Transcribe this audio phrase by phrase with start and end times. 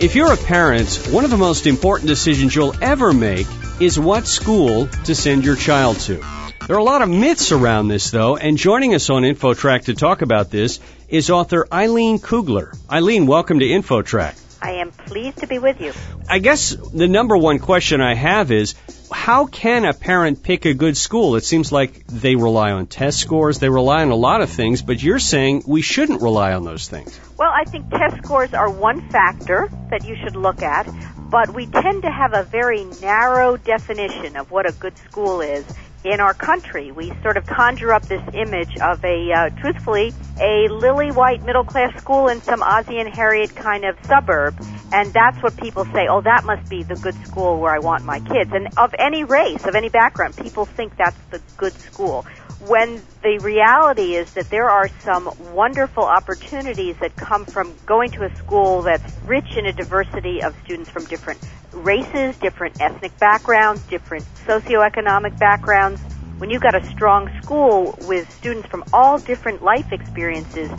[0.00, 3.48] If you're a parent, one of the most important decisions you'll ever make
[3.80, 6.24] is what school to send your child to.
[6.68, 9.94] There are a lot of myths around this, though, and joining us on InfoTrack to
[9.94, 10.78] talk about this
[11.08, 12.72] is author Eileen Kugler.
[12.88, 14.47] Eileen, welcome to InfoTrack.
[14.60, 15.92] I am pleased to be with you.
[16.28, 18.74] I guess the number one question I have is
[19.10, 21.36] how can a parent pick a good school?
[21.36, 24.82] It seems like they rely on test scores, they rely on a lot of things,
[24.82, 27.18] but you're saying we shouldn't rely on those things.
[27.38, 30.88] Well, I think test scores are one factor that you should look at,
[31.30, 35.64] but we tend to have a very narrow definition of what a good school is
[36.04, 36.92] in our country.
[36.92, 41.64] We sort of conjure up this image of a, uh, truthfully, a lily white middle
[41.64, 44.56] class school in some Ozzie and Harriet kind of suburb,
[44.92, 48.04] and that's what people say, oh, that must be the good school where I want
[48.04, 48.52] my kids.
[48.52, 52.24] And of any race, of any background, people think that's the good school
[52.60, 58.24] when the reality is that there are some wonderful opportunities that come from going to
[58.24, 61.40] a school that's rich in a diversity of students from different
[61.72, 66.00] races, different ethnic backgrounds, different socioeconomic backgrounds.
[66.38, 70.70] When you've got a strong school with students from all different life experiences,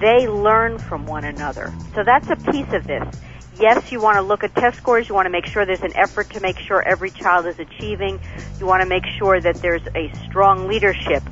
[0.00, 1.72] they learn from one another.
[1.94, 3.04] So that's a piece of this.
[3.58, 5.08] Yes, you want to look at test scores.
[5.08, 8.20] You want to make sure there's an effort to make sure every child is achieving.
[8.58, 11.22] You want to make sure that there's a strong leadership.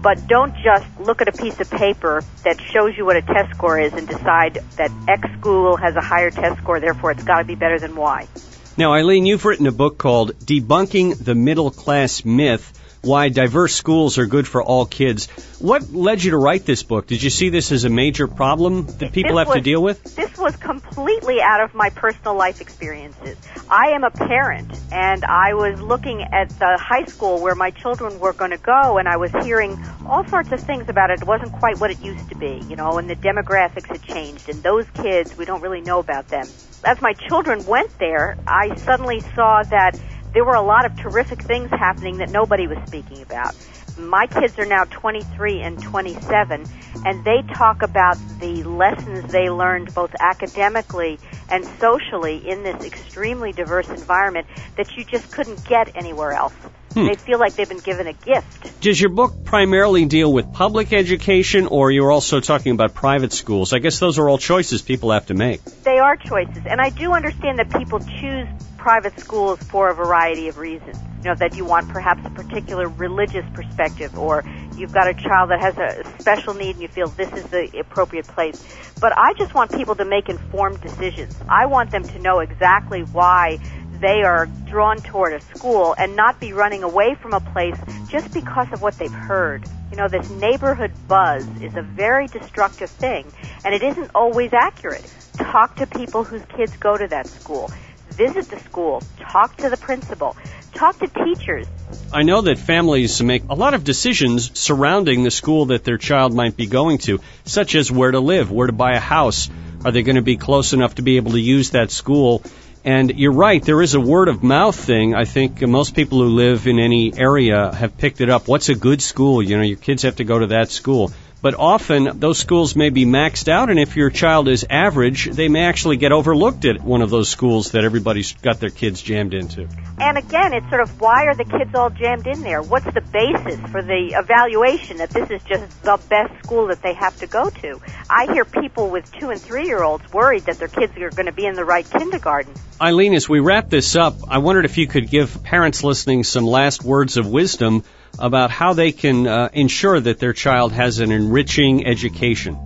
[0.00, 3.54] But don't just look at a piece of paper that shows you what a test
[3.54, 7.38] score is and decide that X school has a higher test score, therefore it's got
[7.38, 8.28] to be better than Y.
[8.76, 12.72] Now, Eileen, you've written a book called Debunking the Middle Class Myth
[13.04, 15.26] why diverse schools are good for all kids.
[15.58, 17.06] What led you to write this book?
[17.06, 19.82] Did you see this as a major problem that people this have was, to deal
[19.82, 20.02] with?
[20.16, 23.36] This was completely out of my personal life experiences.
[23.68, 28.18] I am a parent, and I was looking at the high school where my children
[28.18, 31.22] were going to go, and I was hearing all sorts of things about it.
[31.22, 34.48] It wasn't quite what it used to be, you know, and the demographics had changed,
[34.48, 36.46] and those kids, we don't really know about them.
[36.84, 39.98] As my children went there, I suddenly saw that
[40.34, 43.54] there were a lot of terrific things happening that nobody was speaking about.
[43.96, 46.66] My kids are now 23 and 27,
[47.06, 53.52] and they talk about the lessons they learned both academically and socially in this extremely
[53.52, 54.46] diverse environment
[54.76, 56.54] that you just couldn't get anywhere else.
[56.94, 57.06] Hmm.
[57.06, 58.80] They feel like they've been given a gift.
[58.80, 63.72] Does your book primarily deal with public education, or you're also talking about private schools?
[63.72, 65.64] I guess those are all choices people have to make.
[65.82, 68.46] They are choices, and I do understand that people choose
[68.76, 70.96] private schools for a variety of reasons.
[71.24, 74.44] You know, that you want perhaps a particular religious perspective or
[74.76, 77.78] you've got a child that has a special need and you feel this is the
[77.80, 78.62] appropriate place.
[79.00, 81.34] But I just want people to make informed decisions.
[81.48, 83.58] I want them to know exactly why
[84.02, 87.78] they are drawn toward a school and not be running away from a place
[88.10, 89.64] just because of what they've heard.
[89.90, 93.32] You know, this neighborhood buzz is a very destructive thing
[93.64, 95.10] and it isn't always accurate.
[95.38, 97.70] Talk to people whose kids go to that school
[98.14, 100.36] visit the school, talk to the principal,
[100.74, 101.66] talk to teachers.
[102.12, 106.34] I know that families make a lot of decisions surrounding the school that their child
[106.34, 109.48] might be going to, such as where to live, where to buy a house.
[109.84, 112.42] Are they going to be close enough to be able to use that school?
[112.84, 115.14] And you're right, there is a word of mouth thing.
[115.14, 118.46] I think most people who live in any area have picked it up.
[118.46, 119.42] What's a good school?
[119.42, 121.10] You know, your kids have to go to that school
[121.44, 125.48] but often those schools may be maxed out, and if your child is average, they
[125.48, 129.34] may actually get overlooked at one of those schools that everybody's got their kids jammed
[129.34, 129.68] into.
[130.00, 132.62] And again, it's sort of why are the kids all jammed in there?
[132.62, 136.94] What's the basis for the evaluation that this is just the best school that they
[136.94, 137.78] have to go to?
[138.08, 141.26] I hear people with two and three year olds worried that their kids are going
[141.26, 142.54] to be in the right kindergarten.
[142.80, 146.46] Eileen, as we wrap this up, I wondered if you could give parents listening some
[146.46, 147.84] last words of wisdom
[148.18, 152.58] about how they can uh, ensure that their child has an enriching education.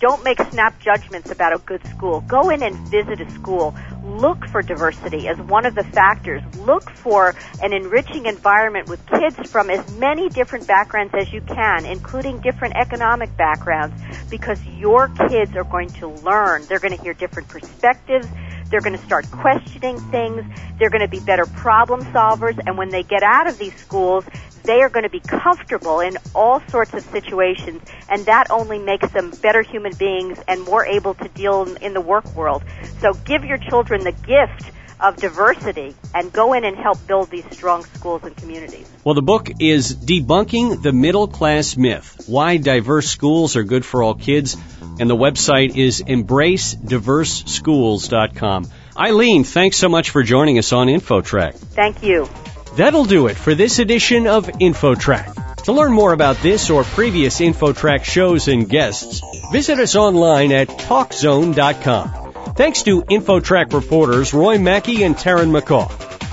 [0.00, 2.20] Don't make snap judgments about a good school.
[2.22, 3.74] Go in and visit a school.
[4.04, 6.42] Look for diversity as one of the factors.
[6.58, 11.86] Look for an enriching environment with kids from as many different backgrounds as you can,
[11.86, 13.94] including different economic backgrounds,
[14.28, 16.66] because your kids are going to learn.
[16.66, 18.26] They're going to hear different perspectives.
[18.68, 20.44] They're going to start questioning things.
[20.78, 22.58] They're going to be better problem solvers.
[22.66, 24.24] And when they get out of these schools,
[24.64, 29.10] they are going to be comfortable in all sorts of situations, and that only makes
[29.12, 32.64] them better human beings and more able to deal in the work world.
[33.00, 34.70] So give your children the gift
[35.00, 38.90] of diversity and go in and help build these strong schools and communities.
[39.04, 44.02] Well, the book is Debunking the Middle Class Myth Why Diverse Schools Are Good for
[44.02, 44.56] All Kids,
[44.98, 48.66] and the website is embracediverseschools.com.
[48.96, 51.54] Eileen, thanks so much for joining us on InfoTrack.
[51.54, 52.28] Thank you.
[52.76, 55.62] That'll do it for this edition of InfoTrack.
[55.64, 59.22] To learn more about this or previous InfoTrack shows and guests,
[59.52, 62.54] visit us online at TalkZone.com.
[62.54, 65.88] Thanks to InfoTrack reporters Roy Mackey and Taryn McCall.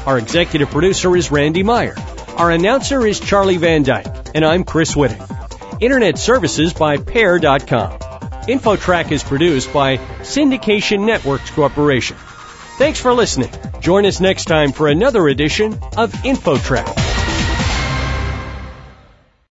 [0.07, 1.95] Our executive producer is Randy Meyer.
[2.38, 5.21] Our announcer is Charlie Van Dyke, and I'm Chris Whitting.
[5.79, 7.99] Internet services by Pair.com.
[8.47, 12.17] InfoTrack is produced by Syndication Networks Corporation.
[12.81, 13.51] Thanks for listening.
[13.80, 17.10] Join us next time for another edition of InfoTrack.